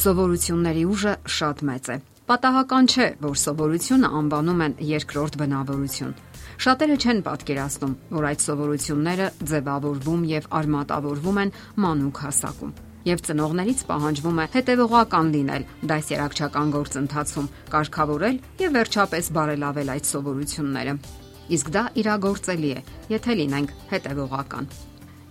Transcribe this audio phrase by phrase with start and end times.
[0.00, 1.94] Սովորությունների ուժը շատ մեծ է։
[2.30, 6.14] Պատահական չէ, որ սովորությունը անվանում են երկրորդ բնավորություն։
[6.64, 11.52] Շատերը չեն պատկերացնում, որ այդ սովորությունները ձևավորվում եւ արմատավորվում են
[11.84, 12.72] մանուկ հասակում
[13.10, 20.96] եւ ծնողներից պահանջվում է հետեւողական լինել դասերակցական գործընթացում, կարգավորել եւ վերջապես բարելավել այդ սովորությունները։
[21.60, 22.82] Իսկ դա իրագործելի է,
[23.16, 24.74] եթե լինենք հետեւողական։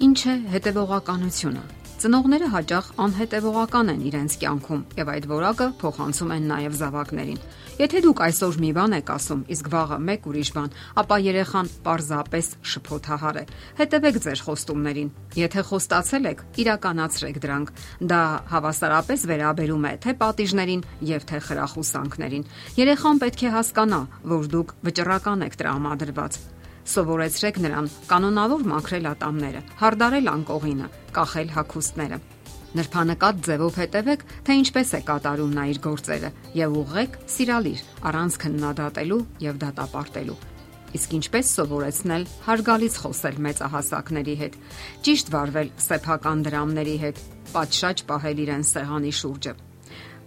[0.10, 6.76] Ինչ է հետեւողականությունը։ Ծնողները հաճախ անհետևողական են իրենց կյանքում եւ այդ որակը փոխանցում են նաեւ
[6.80, 7.40] զավակներին։
[7.80, 10.70] Եթե դուք այսօր մի բան եք ասում, իսկ վաղը մեկ ուրիշ բան,
[11.04, 13.44] ապա երեխան պարզապես շփոթահար է։
[13.80, 15.10] Հետևեք ձեր խոստումներին։
[15.44, 17.74] Եթե խոստացել եք, իրականացրեք դրանք։
[18.12, 18.22] Դա
[18.54, 22.48] հավասարապես վերաբերում է թե պատիժներին եւ թե խրախուսանքներին։
[22.80, 24.02] Երեխան պետք է հասկանա,
[24.36, 26.42] որ դուք վճռական եք տրամադրված
[26.90, 27.88] Սովորեցրեք նրան.
[28.10, 32.18] Կանոնավոր մաքրել ատամները, հարդարել անկողինը, կախել հագուստները։
[32.80, 39.22] Նրբանկատ ձևով հետևեք, թե ինչպես է կատարում նա իր գործերը եւ ուղղեք սիրալիր, առանց քննադատելու
[39.46, 40.38] եւ դատապարտելու։
[40.98, 44.60] Իսկ ինչպես սովորեցնել հարգալից խոսել մեծահասակների հետ,
[45.06, 49.54] ճիշտ վարվել սեփական դրամների հետ, պատշաճ պահել իրեն սեղանի շուրջը։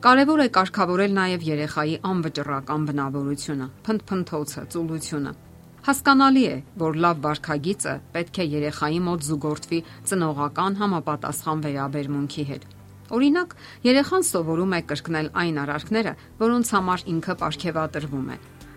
[0.03, 5.35] Կարևոր է կարգավորել նաև երեխայի անվճռական բնավորությունը, փնփնթոցը, ծուլությունը
[5.83, 12.67] Հասկանալի է, որ լավ վարքագիծը պետք է երեխայի մոտ զուգորդվի ծնողական համապատասխան վերաբերմունքի հետ։
[13.19, 13.57] Օրինակ,
[13.89, 18.37] երեխան սովորում է կրկնել այն արարքները, որոնց համար ինքը ապարքեվատրվում է։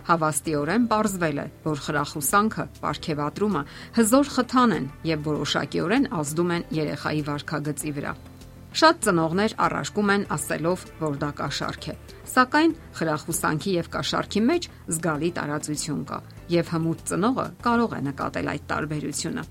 [0.09, 3.61] Հավաստիորեն ողրզվել է, որ խրախուսանքը, ապարքեվատրումը
[4.01, 8.15] հզոր խթան են եւ որոշակիորեն ազդում են երեխայի վարքագծի վրա։
[8.75, 11.95] Շատ ծնողներ առարկում են ասելով, որ դա կաշառք է,
[12.33, 16.19] սակայն խրախուսանքի եւ կաշառքի մեջ զգալի տարածություն կա
[16.51, 19.43] եւ հմուտ ծնողը կարող է նկատել այդ տարբերությունը։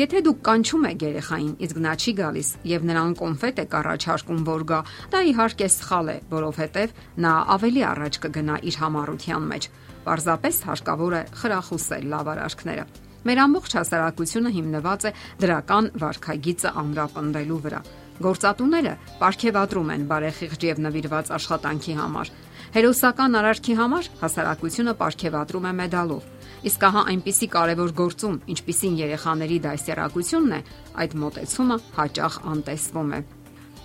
[0.00, 4.64] Եթե դուք կանչում եք երեխային, իսկ նա չի գալիս եւ նրան կոնֆետ եք առաջարկում, որ
[4.70, 4.80] գա,
[5.14, 11.22] դա իհարկե սխալ է, որովհետեւ նա ավելի առաջ կգնա իր համառության մեջ։ Պարզապես հարկավոր է
[11.40, 12.84] խրախուսել լավ արարքները։
[13.20, 15.10] Մեր ամբողջ հասարակությունը հիմնված է
[15.42, 17.80] դրական վարքագիծը ամրապնդելու վրա։
[18.20, 22.32] Գործատուները ապարքեվատրում են բարեխիղճ եւ նվիրված աշխատանքի համար։
[22.74, 26.26] Հերոսական արարքի համար հասարակությունը ապարքեվատրում է մեդալով
[26.60, 30.60] Իսկ ահա այնպիսի կարևոր գործում, ինչպիսին երեխաների դասերակցությունն է,
[31.00, 33.20] այդ մոտեցումը հաճախ անտեսվում է։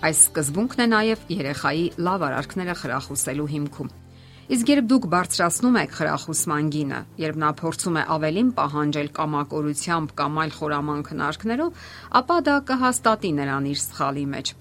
[0.06, 3.94] Այս սկզբունքն է նաև երեխայի լավ արարքները խրախուսելու հիմքում։
[4.46, 10.38] Իսկ երբ դուք բարձրացնում եք խրախուսման գինը, երբ նա փորձում է ավելին պահանջել կամակորությամբ կամ
[10.44, 11.80] այլ խորամանկ հնարքներով,
[12.20, 14.52] ապա դա կհաստատի նրան իր սխալի մեջ։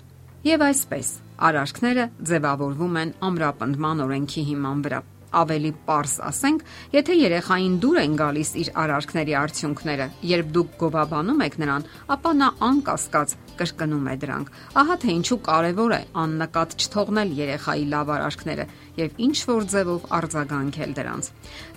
[0.45, 1.11] Եվ այսպես,
[1.51, 5.03] արարքները ձևավորվում են ամրապնդման օրենքի հիման վրա
[5.41, 6.63] ավելի པարս ասենք,
[6.95, 12.49] եթե երեխային դուր են գալիս իր արարքների արդյունքները, երբ դուք գովաբանում եք նրան, ապա նա
[12.69, 14.49] անկասկած կրկնում է դրանք։
[14.81, 18.65] Ահա թե ինչու կարևոր է աննկատ չթողնել երեխայի լավ արարքները
[18.99, 21.29] եւ ինչ որ ձևով արձագանքել դրանց։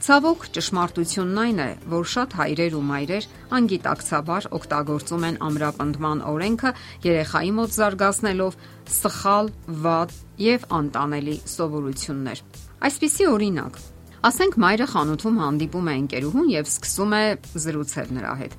[0.06, 6.73] Ցավոք ճշմարտությունն այն է, որ շատ հայրեր ու մայրեր անգիտակցաբար օգտագործում են ամրապնդման օրենքը
[7.09, 8.59] երեխայի մոտ զարգացնելով
[8.99, 9.53] սխալ,
[9.84, 10.19] վատ
[10.49, 12.43] եւ անտանելի սովորություններ։
[12.89, 13.81] Այսպիսի օրինակ,
[14.29, 17.25] ասենք մայրը խանութում հանդիպում է ընկերուհուն եւ սկսում է
[17.65, 18.55] զրուցել նրա հետ։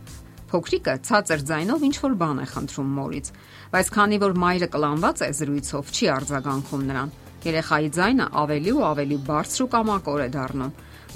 [0.49, 3.27] Փոքրիկը ցածր ձայնով ինչ որ բան է խնդրում մորից,
[3.69, 7.11] բայց քանի որ մայրը կլանված է զրույցով, չի արձագանքում նրան։
[7.45, 10.73] Երեխայի ձայնը ավելի ու ավելի բարձր ու կամակոր է դառնում։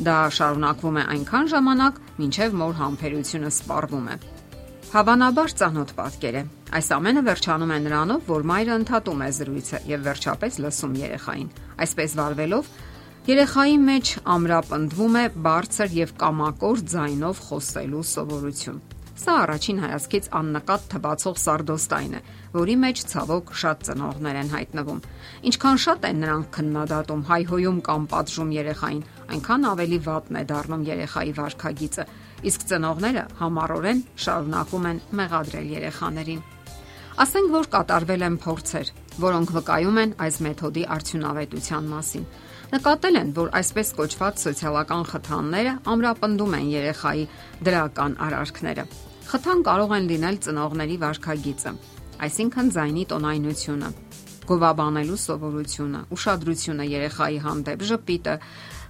[0.07, 4.15] Դա շարունակվում է այնքան ժամանակ, մինչև մոր համբերությունը սպառվում է։
[4.93, 6.43] Հավանաբար ծանոթ պատկեր է։
[6.77, 12.17] Այս ամենը վերջանում է նրանով, որ մայրը ընդհատում է զրույցը եւ վերջապես լսում երեխային։ Այսպես
[12.19, 12.73] վարվելով
[13.23, 18.81] Երեխայի մեջ ամրապնդվում է բարձր եւ կամակոր ձայնով խոսելու սովորություն։
[19.13, 22.21] Սա առաջին հայացքից աննկատ թվացող սարդոստայն է,
[22.53, 25.01] որի մեջ ցավոք շատ ծնողներ են հայտնվում։
[25.49, 29.03] Ինչքան շատ են նրանք քննադատում, հայհոյում կամ պատժում երեխային,
[29.37, 32.05] այնքան ավելի վատն է դառնում երեխայի վարքագիծը,
[32.49, 36.41] իսկ ծնողները համառորեն շարունակում են մեղադրել երեխաներին։
[37.13, 38.87] Ասենք որ կատարվել են փորձեր,
[39.21, 42.25] որոնք վկայում են այս մեթոդի արդյունավետության մասին։
[42.73, 47.25] Նկատել են, որ այսպես կոչված սոցիալական խթանները ամրապնդում են երեխայի
[47.67, 48.85] դրական արարքները։
[49.29, 51.73] Խթան կարող են լինել ծնողների վարքագիծը,
[52.25, 53.91] այսինքն ձայնի տոնայնությունը,
[54.49, 58.35] գովաբանելու սովորությունը, ուշադրությունը երեխայի հանդեպ, ժպիտը,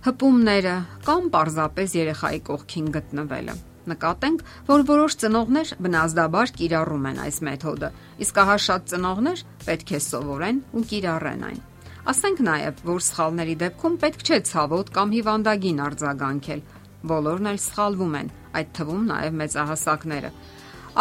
[0.08, 0.78] հպումները
[1.10, 7.92] կամ պարզապես երեխայի կողքին գտնվելը։ Նկատենք, որ որոշ ծնողներ բնազդաբար կիրառում են այս մեթոդը,
[8.24, 11.64] իսկ ահա շատ ծնողներ պետք է սովորեն ու կիրառեն այն։
[12.04, 16.64] Ասենք նաև, որ սխալների դեպքում պետք չէ ցավոտ կամ հիվանդագին արձագանքել։
[17.12, 20.32] Բոլորն էլ սխալվում են, այդ թվում նաև մեծահասակները։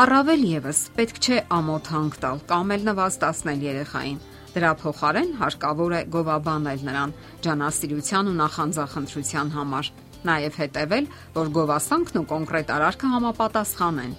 [0.02, 4.20] Առավել եւս պետք չէ ամոթ հանգ տալ կամ էլ նվաստացնել երեխային։
[4.52, 7.16] Դրա փոխարեն հարկավոր է գովաբանել նրան
[7.48, 9.92] ջանասիրության ու նախանձախնդրության համար։
[10.30, 14.16] Նաև հետևել, որ գովասանքն ու կոնկրետ արարքը համապատասխանեն։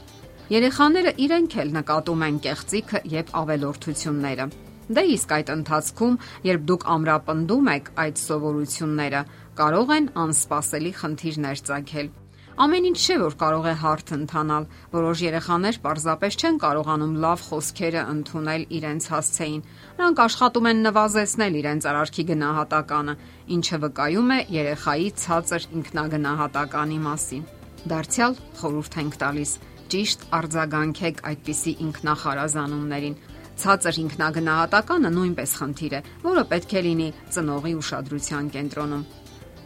[0.51, 4.51] Երեխաները իրենք էլ նկատում են կեղծիքը եւ ավելորդությունները։
[4.93, 6.17] Դե իսկ այդ ընթացքում,
[6.47, 9.21] երբ դուք ամրապնդում եք այդ սովորությունները,
[9.59, 12.11] կարող են անսպասելի խնդիրներ ծագել։
[12.53, 18.03] Ամեն ինչ չէ, որ կարող է հարթ ընթանալ։ Որոշ երեխաներ պարզապես չեն կարողանում լավ խոսքերը
[18.13, 19.63] ընդունել իրենց հասցեին։
[19.97, 23.15] Նրանք աշխատում են նվազեցնել իրենց արարքի գնահատականը,
[23.57, 27.43] ինչը վկայում է երեխայի ցածր ինքնագնահատականի մասին։
[27.89, 29.51] Դարձյալ խորհուրդ ենք տալիս
[29.93, 33.17] ճիշտ արձագանքեք այդպիսի ինքնախարազանումներին։
[33.61, 39.03] Ցածր ինքնագնահատականը նույնպես խնդիր է, որը պետք է լինի ծնողի ուշադրության կենտրոնում։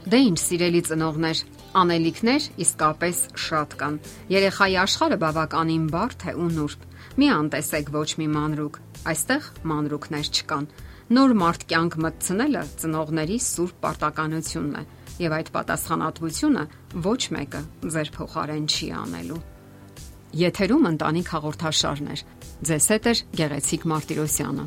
[0.07, 1.39] Դե ինչ, սիրելի ծնողներ,
[1.77, 3.95] Անելիքներ իսկապես շատ կան։
[4.33, 6.85] Երեխայի աշխարհը բավականին բարդ է ու նուրբ։
[7.21, 8.79] Մի անտեսեք ոչ մի մանրուկ։
[9.11, 10.65] Այստեղ մանրուկներ չկան։
[11.17, 14.83] Նոր մարդ կյանք մտցնելը ծնողների սուրբ պարտականությունն է,
[15.27, 16.63] եւ այդ պատասխանատվությունը
[17.07, 17.61] ոչ մեկը
[17.93, 19.39] ձեր փոխարեն չի անելու։
[20.37, 22.17] Եթերում ընտանիք հաղորդաշարն է։
[22.65, 24.63] Ձեզ հետ է Գեղեցիկ Մարտիրոսյանը։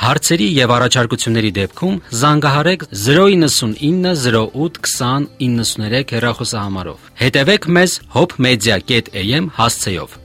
[0.00, 10.18] Հարցերի եւ առաջարկությունների դեպքում զանգահարեք 099 08 20 93 հեռախոսահամարով։ Հետևեք մեզ hopmedia.am հասցեով։